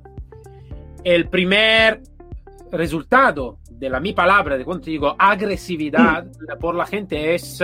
[1.04, 2.02] el primer
[2.72, 6.26] resultado de la mi palabra, de cuando te digo agresividad,
[6.60, 7.62] por la gente es,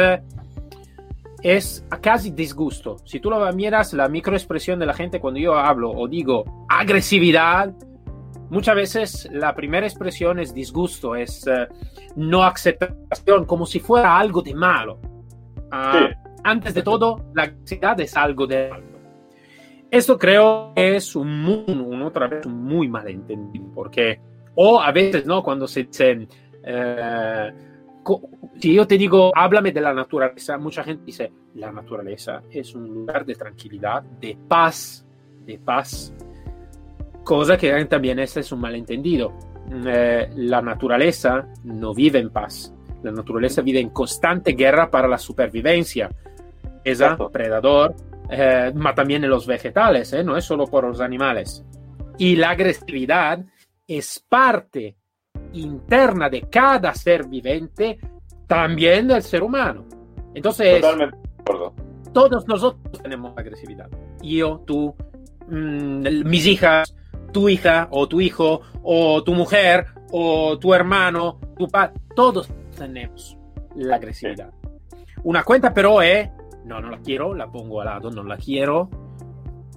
[1.45, 2.97] es casi disgusto.
[3.05, 7.71] Si tú lo miras, la microexpresión de la gente cuando yo hablo o digo agresividad,
[8.49, 11.67] muchas veces la primera expresión es disgusto, es eh,
[12.15, 14.97] no aceptación, como si fuera algo de malo.
[15.69, 16.09] Ah,
[16.43, 18.83] antes de todo, la agresividad es algo de malo.
[19.91, 24.19] Esto creo que es un, un, otra vez muy malentendido, porque
[24.55, 25.43] o a veces, ¿no?
[25.43, 26.27] Cuando se dice,
[26.63, 27.53] eh,
[28.59, 32.87] si yo te digo, háblame de la naturaleza, mucha gente dice, la naturaleza es un
[32.87, 35.05] lugar de tranquilidad, de paz,
[35.45, 36.13] de paz.
[37.23, 39.33] Cosa que también este es un malentendido.
[39.87, 42.73] Eh, la naturaleza no vive en paz.
[43.03, 46.09] La naturaleza vive en constante guerra para la supervivencia.
[46.83, 47.95] Es predador,
[48.29, 50.23] eh, también en los vegetales, ¿eh?
[50.23, 51.63] no es solo por los animales.
[52.17, 53.43] Y la agresividad
[53.87, 54.95] es parte
[55.53, 57.99] interna de cada ser viviente,
[58.47, 59.85] también del ser humano.
[60.33, 60.83] Entonces,
[62.13, 63.89] todos nosotros tenemos agresividad.
[64.21, 64.95] Yo, tú,
[65.47, 66.95] mm, mis hijas,
[67.31, 73.37] tu hija o tu hijo o tu mujer o tu hermano, tu padre, todos tenemos
[73.75, 74.53] la agresividad.
[75.23, 76.29] Una cuenta pero es,
[76.65, 78.89] no, no la quiero, la pongo al lado, no la quiero,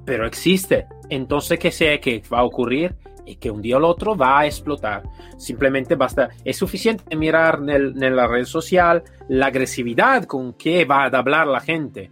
[0.05, 0.87] pero existe.
[1.09, 2.95] Entonces, ¿qué sé que va a ocurrir?
[3.29, 5.03] Y que un día o otro va a explotar.
[5.37, 11.19] Simplemente basta, es suficiente mirar en la red social la agresividad con que va a
[11.19, 12.11] hablar la gente.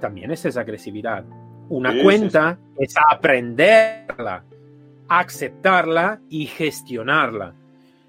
[0.00, 1.24] También es esa agresividad.
[1.68, 4.44] Una cuenta es aprenderla,
[5.08, 7.54] aceptarla y gestionarla.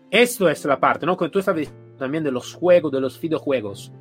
[0.09, 1.17] Esto es la parte, ¿no?
[1.17, 3.91] Cuando tú estabas también de los juegos, de los videojuegos.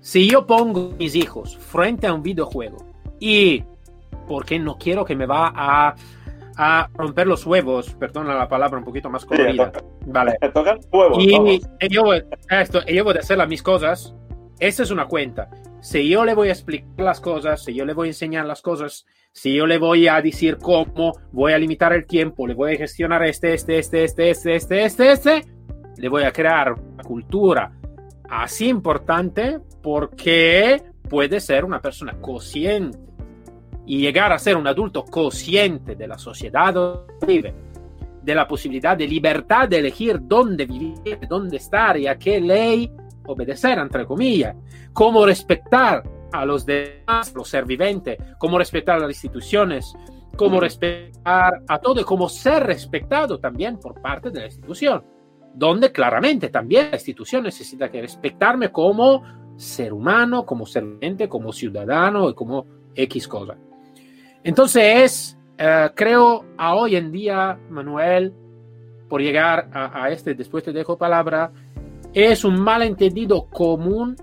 [0.00, 2.76] Si yo pongo mis hijos frente a un videojuego
[3.18, 3.64] y
[4.28, 5.96] porque no quiero que me va a,
[6.58, 9.72] a romper los huevos, perdona la palabra un poquito más colorida,
[10.06, 10.36] vale.
[10.92, 12.02] huevos, y, yo,
[12.50, 14.12] esto, y yo voy a hacer las mis cosas,
[14.58, 15.48] esta es una cuenta.
[15.80, 18.60] Si yo le voy a explicar las cosas, si yo le voy a enseñar las
[18.60, 22.74] cosas, si yo le voy a decir cómo voy a limitar el tiempo, le voy
[22.74, 25.44] a gestionar este, este, este, este, este, este, este, este,
[25.96, 27.72] le voy a crear una cultura
[28.28, 33.07] así importante porque puede ser una persona consciente
[33.88, 37.54] y llegar a ser un adulto consciente de la sociedad donde vive,
[38.22, 42.92] de la posibilidad de libertad de elegir dónde vivir, dónde estar y a qué ley
[43.26, 44.54] obedecer, entre comillas,
[44.92, 49.94] cómo respetar a los demás, los ser viventes, cómo respetar las instituciones,
[50.36, 55.02] cómo respetar a todo y cómo ser respetado también por parte de la institución,
[55.54, 59.22] donde claramente también la institución necesita que respetarme como
[59.56, 63.56] ser humano, como ser viviente, como ciudadano y como X cosa.
[64.44, 68.32] Entonces, eh, creo a hoy en día, Manuel,
[69.08, 71.50] por llegar a, este, después te dejo palabra,
[72.12, 74.16] es un malentendido común,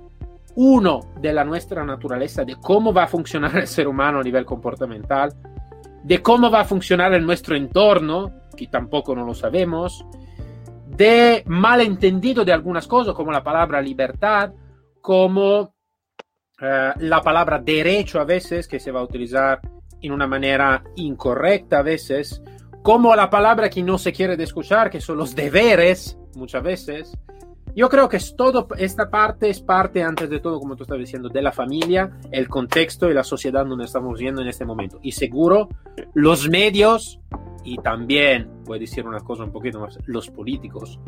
[0.55, 4.45] uno de la nuestra naturaleza, de cómo va a funcionar el ser humano a nivel
[4.45, 5.33] comportamental,
[6.03, 10.05] de cómo va a funcionar en nuestro entorno, que tampoco no lo sabemos,
[10.87, 14.53] de malentendido de algunas cosas, como la palabra libertad,
[15.01, 15.73] como
[16.61, 19.59] eh, la palabra derecho a veces, que se va a utilizar
[20.07, 22.41] en una manera incorrecta a veces,
[22.81, 27.17] como la palabra que no se quiere escuchar, que son los deberes, muchas veces,
[27.75, 30.97] yo creo que es todo, esta parte es parte, antes de todo, como tú estás
[30.97, 34.99] diciendo, de la familia, el contexto y la sociedad donde estamos viviendo en este momento.
[35.01, 35.67] Y seguro
[36.13, 37.19] los medios
[37.65, 40.99] y también, voy a decir una cosa un poquito más, los políticos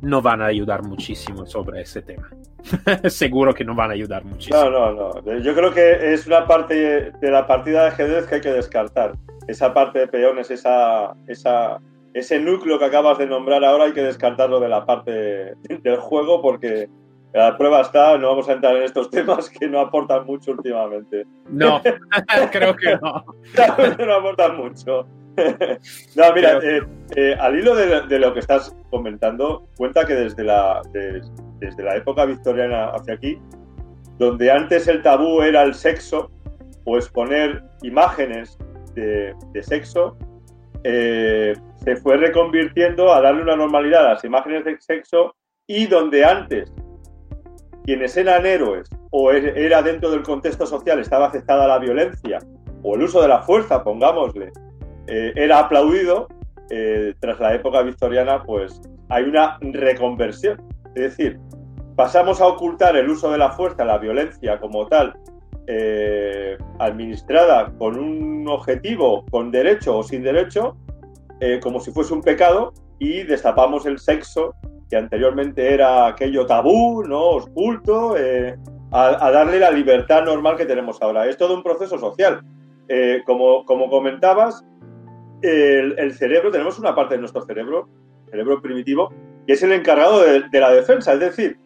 [0.00, 2.28] no van a ayudar muchísimo sobre ese tema.
[3.08, 4.70] seguro que no van a ayudar muchísimo.
[4.70, 5.38] No, no, no.
[5.38, 9.12] Yo creo que es una parte de la partida de ajedrez que hay que descartar.
[9.46, 11.80] Esa parte de peones, esa, esa
[12.14, 16.40] ese núcleo que acabas de nombrar ahora hay que descartarlo de la parte del juego
[16.42, 16.88] porque
[17.32, 21.26] la prueba está, no vamos a entrar en estos temas que no aportan mucho últimamente.
[21.50, 21.80] No,
[22.50, 23.24] creo que no.
[24.06, 25.06] no aportan mucho.
[26.16, 26.80] No, mira, eh,
[27.16, 32.24] eh, al hilo de, lo que estás comentando, cuenta que desde la, desde la época
[32.24, 33.38] victoriana hacia aquí,
[34.18, 36.30] donde antes el tabú era el sexo
[36.84, 38.58] o exponer imágenes
[38.94, 40.16] de, de sexo,
[40.84, 45.34] eh, se fue reconvirtiendo a darle una normalidad a las imágenes de sexo
[45.66, 46.72] y donde antes
[47.84, 52.38] quienes eran héroes o er, era dentro del contexto social estaba aceptada la violencia
[52.82, 54.52] o el uso de la fuerza, pongámosle,
[55.08, 56.28] eh, era aplaudido,
[56.70, 60.62] eh, tras la época victoriana, pues hay una reconversión.
[60.94, 61.38] Es decir,
[61.96, 65.14] pasamos a ocultar el uso de la fuerza, la violencia como tal,
[66.78, 70.78] administrada con un objetivo, con derecho o sin derecho,
[71.40, 74.54] eh, como si fuese un pecado y destapamos el sexo,
[74.90, 77.20] que anteriormente era aquello tabú, ¿no?
[77.20, 78.56] Oculto, eh,
[78.90, 81.26] a, darle la libertad normal que tenemos ahora.
[81.26, 82.40] Es todo un proceso social.
[82.88, 84.64] Eh, como, como comentabas,
[85.42, 87.88] el, cerebro, tenemos una parte de nuestro cerebro,
[88.30, 89.12] cerebro primitivo,
[89.46, 91.14] que es el encargado de, la defensa.
[91.14, 91.58] Es decir,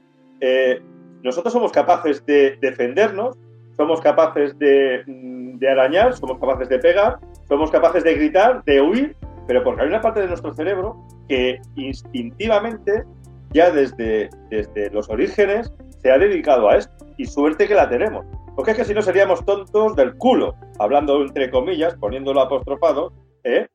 [1.23, 3.37] nosotros somos capaces de defendernos,
[3.77, 9.17] somos capaces de, de arañar, somos capaces de pegar, somos capaces de gritar, de huir
[9.47, 10.97] pero porque hay una parte de nuestro cerebro
[11.29, 13.05] que instintivamente,
[13.53, 17.07] ya desde, desde los orígenes, se ha dedicado a esto.
[17.17, 18.25] Y suerte que la tenemos.
[18.55, 23.13] Porque es que si no seríamos tontos del culo, hablando entre comillas, poniéndolo apostrofado,
[23.45, 23.69] ¿eh?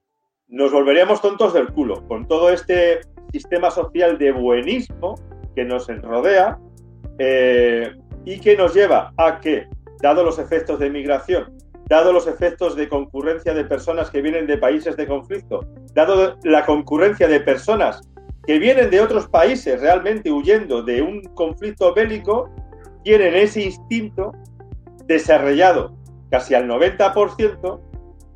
[0.48, 3.02] nos volveríamos tontos del culo, con todo este
[3.32, 5.16] sistema social de buenismo
[5.56, 6.58] que nos rodea
[7.20, 7.92] eh,
[8.26, 9.68] y que nos lleva a que,
[10.02, 11.58] dado los efectos de migración,
[11.90, 16.66] dado los efectos de concurrencia de personas que vienen de países de conflicto, dado la
[16.66, 18.02] concurrencia de personas
[18.46, 22.50] que vienen de otros países realmente huyendo de un conflicto bélico,
[23.04, 24.32] tienen ese instinto
[25.06, 25.96] desarrollado
[26.30, 27.80] casi al 90%,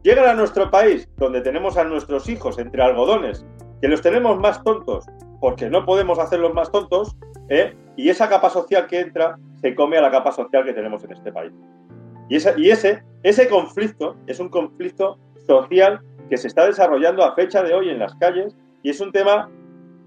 [0.04, 3.46] llegan a nuestro país donde tenemos a nuestros hijos entre algodones,
[3.82, 5.06] que los tenemos más tontos
[5.42, 7.18] porque no podemos hacerlos más tontos,
[7.50, 7.76] ¿eh?
[7.98, 11.14] y esa capa social que entra se come a la capa social que tenemos en
[11.14, 11.52] este país.
[12.30, 12.36] Y,
[12.70, 17.90] ese, ese conflicto es un conflicto social que se está desarrollando a fecha de hoy
[17.90, 19.50] en las calles y es un tema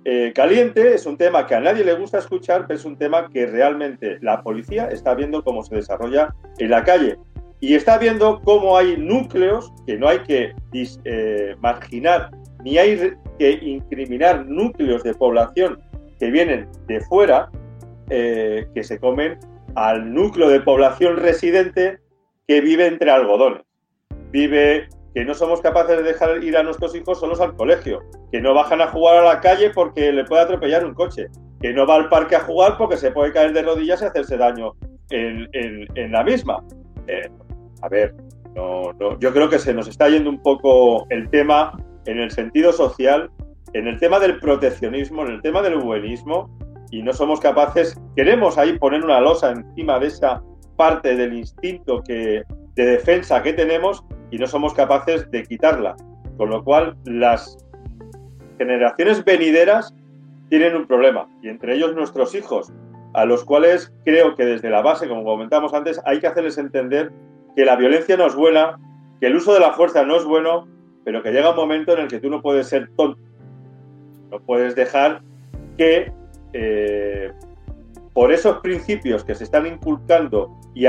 [0.04, 3.28] eh, caliente, es un tema que a nadie le gusta escuchar, pero es un tema
[3.28, 7.18] que realmente la policía está viendo cómo se desarrolla en la calle
[7.64, 12.30] y está viendo cómo hay núcleos que no hay que eh, marginar
[12.62, 15.80] ni hay que incriminar núcleos de población
[16.18, 17.50] que vienen de fuera,
[18.10, 19.38] eh, que se comen
[19.76, 22.00] al núcleo de población residente
[22.46, 23.62] que vive entre algodones.
[24.30, 28.42] Vive que no somos capaces de dejar ir a nuestros hijos solos al colegio, que
[28.42, 31.28] no bajan a jugar a la calle porque le puede atropellar un coche,
[31.62, 34.36] que no va al parque a jugar porque se puede caer de rodillas y hacerse
[34.36, 34.72] daño
[35.08, 36.62] en, la misma.
[37.06, 37.30] Eh,
[37.84, 38.14] a ver,
[38.54, 42.72] no, yo creo que se nos está yendo un poco el tema en el sentido
[42.72, 43.30] social,
[43.74, 46.48] en el tema del proteccionismo, en el tema del buenismo,
[46.90, 50.42] y no somos capaces, queremos ahí poner una losa encima de esa
[50.76, 52.42] parte del instinto que,
[52.74, 55.94] de defensa que tenemos y no somos capaces de quitarla.
[56.38, 57.58] Con lo cual, las
[58.56, 59.94] generaciones venideras
[60.48, 62.72] tienen un problema, y entre ellos nuestros hijos,
[63.12, 67.12] a los cuales creo que desde la base, como comentamos antes, hay que hacerles entender
[67.54, 68.78] que la violencia no es buena,
[69.20, 70.66] que el uso de la fuerza no es bueno,
[71.04, 73.20] pero que llega un momento en el que tú no puedes ser tonto.
[74.30, 75.22] No puedes dejar
[75.76, 76.12] que
[76.52, 77.32] eh,
[78.12, 80.86] por esos principios que se están inculcando y,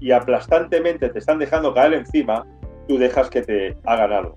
[0.00, 2.44] y aplastantemente te están dejando caer encima,
[2.86, 4.36] tú dejas que te hagan algo.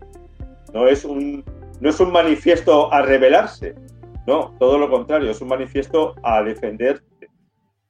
[0.73, 1.43] No es un,
[1.79, 3.75] no es un manifiesto a rebelarse,
[4.29, 7.01] no, todo lo contrario, es un manifiesto a defender.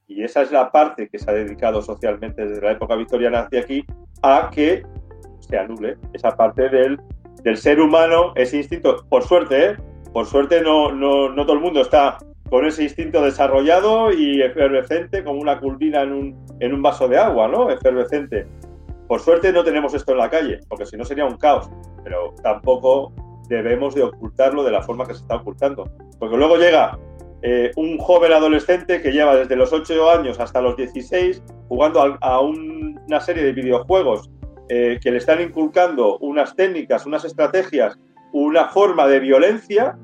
[0.10, 3.62] Y esa es la parte que se ha dedicado socialmente desde la época victoriana hacia
[3.62, 3.86] aquí
[4.24, 4.84] a que
[5.40, 7.00] se anule esa parte del,
[7.44, 9.06] del ser humano, ese instinto.
[9.08, 9.78] Por suerte, ¿eh?
[10.12, 12.18] por suerte no, no, no todo el mundo está
[12.50, 17.20] con ese instinto desarrollado y efervescente como una cultina en un, en un vaso de
[17.20, 17.70] agua, ¿no?
[17.70, 18.48] Efervescente.
[19.08, 21.70] Por suerte no tenemos esto en la calle, porque si no sería un caos,
[22.04, 23.14] pero tampoco
[23.48, 25.88] debemos de ocultarlo de la forma que se está ocultando.
[26.18, 26.98] Porque luego llega
[27.42, 32.42] eh, un joven adolescente que lleva desde los 8 años hasta los 16 jugando a,
[32.42, 34.30] una serie de videojuegos
[34.68, 37.98] eh, que le están inculcando unas técnicas, unas estrategias,
[38.34, 39.98] una forma de violencia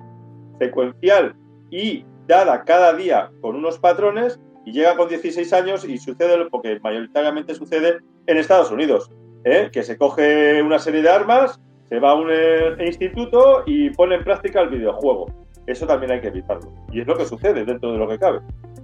[0.59, 1.35] secuencial
[1.69, 6.49] y dada cada día con unos patrones y llega con 16 años y sucede lo
[6.61, 9.11] que mayoritariamente sucede en Estados Unidos,
[9.43, 9.69] ¿eh?
[9.71, 12.29] que se coge una serie de armas, se va a un
[12.79, 15.44] instituto y pone en práctica el videojuego.
[15.67, 16.71] Eso también hay que evitarlo.
[16.91, 18.39] Y es lo que sucede dentro de lo que cabe.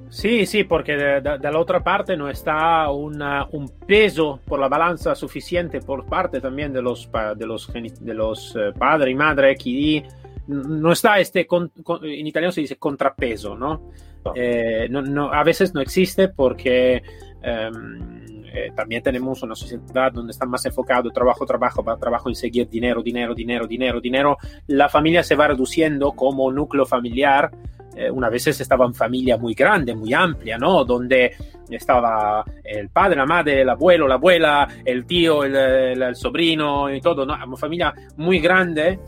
[0.10, 5.16] Sí, sí, porque de, la otra parte no está una, un peso por la balanza
[5.16, 10.04] suficiente por parte también de los, de los, de los eh, padres y madres que
[10.48, 13.90] no está este, en italiano se dice contrapeso, ¿no?
[14.36, 17.02] Eh, no, a veces no existe porque
[17.42, 18.21] em,
[18.54, 23.02] eh, también tenemos una sociedad donde está más enfocado trabajo, trabajo, trabajo en seguir dinero,
[23.02, 24.38] dinero, dinero, dinero, dinero.
[24.68, 27.50] La familia se va reduciendo como núcleo familiar.
[27.96, 30.84] Eh, una vez estaba en familia muy grande, muy amplia, ¿no?
[30.84, 31.34] Donde
[31.70, 37.00] estaba el padre, la madre, el abuelo, la abuela, el tío, el, el, sobrino y
[37.00, 37.34] todo, ¿no?
[37.34, 39.00] Una familia muy grande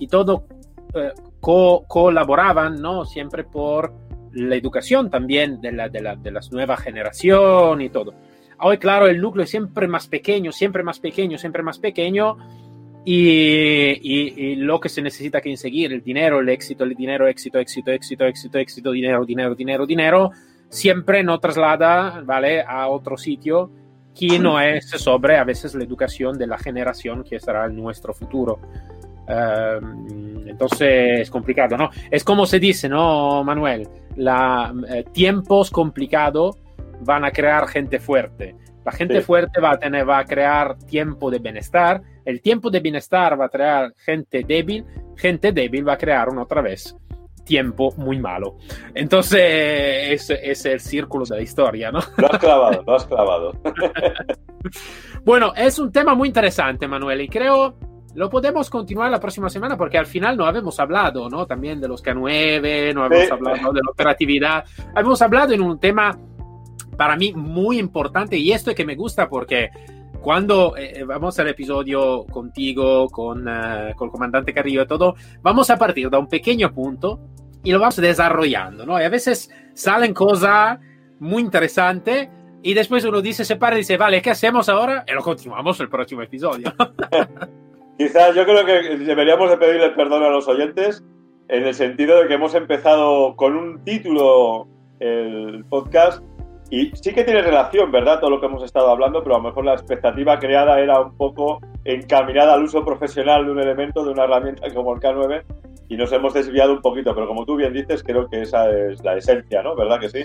[0.00, 0.46] y todo
[1.40, 3.04] colaboraban, ¿no?
[3.04, 3.92] Siempre por
[4.32, 8.14] la educación también de, la, de, la, de las nuevas generaciones y todo.
[8.62, 12.36] Hoy, claro, el núcleo es siempre más pequeño, siempre más pequeño, siempre más pequeño.
[13.04, 17.58] Y, y, lo que se necesita que seguir, el dinero, el éxito, el dinero, éxito,
[17.58, 20.30] éxito, éxito, éxito, éxito, dinero, dinero, dinero, dinero,
[20.68, 22.62] siempre no traslada, ¿vale?
[22.62, 23.70] A otro sitio
[24.14, 28.60] que no es sobre a veces la educación de la generación que será nuestro futuro.
[29.26, 31.90] Em, entonces es complicado, ¿no?
[32.10, 33.88] Es como se dice, ¿no, Manuel?
[34.16, 36.56] La, eh, tiempos complicados
[37.00, 38.56] van a crear gente fuerte.
[38.84, 42.00] La gente fuerte va a, tener, va a crear tiempo de bienestar.
[42.24, 44.84] El tiempo de bienestar va a crear gente débil.
[45.16, 46.96] Gente débil va a crear una otra vez
[47.44, 48.58] tiempo muy malo.
[48.94, 51.98] Entonces, ese es el círculo de la historia, ¿no?
[52.16, 53.52] Lo has clavado, lo has clavado.
[55.24, 57.74] bueno, es un tema muy interesante, Manuel, y creo
[58.14, 61.46] lo podemos continuar la próxima semana porque al final no habíamos hablado, ¿no?
[61.46, 64.64] También de los K9, no habíamos hablado de la operatividad.
[64.94, 66.18] Habíamos hablado en un tema
[67.00, 69.70] para mí muy importante y esto es que me gusta porque
[70.20, 75.70] cuando eh, vamos al episodio contigo, con, uh, con el comandante Carrillo y todo, vamos
[75.70, 77.18] a partir de un pequeño punto
[77.64, 79.00] y lo vamos desarrollando, ¿no?
[79.00, 80.78] Y a veces salen cosas
[81.20, 82.28] muy interesantes
[82.62, 85.02] y después uno dice, se para y dice, vale, ¿qué hacemos ahora?
[85.08, 86.70] Y lo continuamos el próximo episodio.
[87.96, 91.02] Quizás yo creo que deberíamos de pedirle perdón a los oyentes
[91.48, 94.68] en el sentido de que hemos empezado con un título
[94.98, 96.22] el podcast
[96.70, 98.20] y sí que tiene relación, ¿verdad?
[98.20, 101.16] Todo lo que hemos estado hablando, pero a lo mejor la expectativa creada era un
[101.16, 105.42] poco encaminada al uso profesional de un elemento, de una herramienta como el K9
[105.88, 109.02] y nos hemos desviado un poquito, pero como tú bien dices, creo que esa es
[109.02, 109.74] la esencia, ¿no?
[109.74, 110.22] ¿Verdad que sí?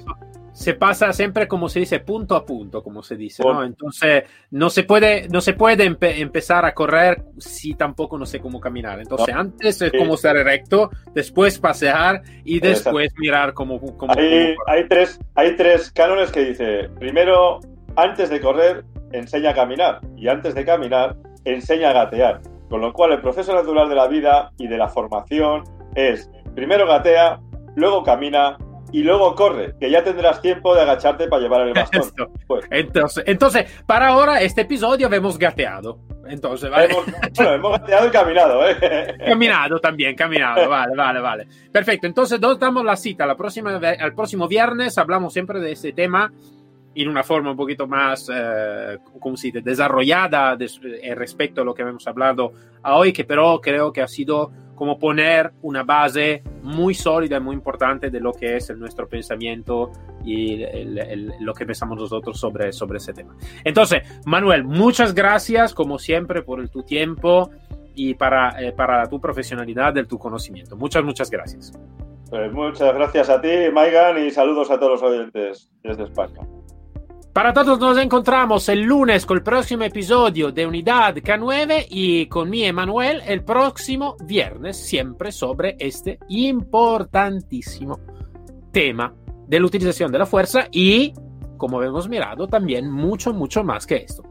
[0.55, 3.61] Se pasa siempre como se dice punto a punto, como se dice, ¿no?
[3.61, 8.39] Entonces no se puede, no se puede empe empezar a correr si tampoco no sé
[8.39, 9.01] cómo caminar.
[9.01, 13.81] Entonces antes es como estar recto, después pasear y después mirar cómo...
[13.97, 17.59] cómo, hay, hay, tres, hay tres cánones que dice, primero,
[17.97, 22.41] antes de correr, enseña a caminar y antes de caminar, enseña a gatear.
[22.69, 26.87] Con lo cual el proceso natural de la vida y de la formación es, primero
[26.87, 27.41] gatea,
[27.75, 28.57] luego camina
[28.95, 32.13] y luego corre, que ya tendrás tiempo de agacharte para llevar el bastón.
[32.47, 32.65] Pues.
[32.69, 35.99] Entonces, entonces, para ahora, este episodio hemos gateado.
[36.25, 36.85] Entonces, ¿vale?
[36.85, 39.17] Hemos, bueno, hemos gateado y caminado, ¿eh?
[39.27, 41.47] Caminado también, caminado, vale, vale, vale.
[41.73, 45.91] Perfecto, entonces nos damos la cita la próxima, al próximo viernes, hablamos siempre de este
[45.91, 46.31] tema
[46.95, 50.71] en una forma un poquito más, eh, ¿cómo se dice?, desarrollada de,
[51.01, 54.99] eh, respecto a lo que hemos hablado hoy, que pero creo que ha sido como
[54.99, 59.91] poner una base muy sólida y muy importante de lo que es nuestro pensamiento
[60.23, 60.65] y
[61.39, 63.35] lo que pensamos nosotros sobre, sobre ese tema.
[63.63, 67.51] Entonces, Manuel, muchas gracias como siempre por tu tiempo
[67.95, 70.75] y para, eh, para tu profesionalidad, del tu conocimiento.
[70.75, 71.71] Muchas, muchas gracias.
[72.29, 76.41] Pues muchas gracias a ti, Maigan, y saludos a todos los oyentes desde España.
[77.35, 82.49] Para todos nos encontramos el lunes con el próximo episodio de Unidad K9 y con
[82.49, 87.99] mi Emanuel el próximo viernes, siempre sobre este importantísimo
[88.71, 89.13] tema
[89.47, 91.11] de la utilización de la fuerza y,
[91.57, 94.23] como hemos mirado, también mucho, mucho más que esto.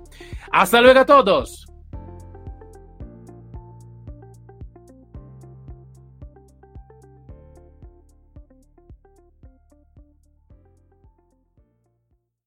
[0.51, 1.67] Hasta luego a todos.